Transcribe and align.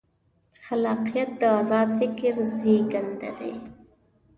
خلاقیت 0.65 1.29
د 1.41 1.43
ازاد 1.59 1.87
فکر 1.99 2.33
زېږنده 2.57 3.31
دی. 3.39 3.53